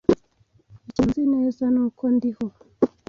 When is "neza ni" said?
1.33-1.79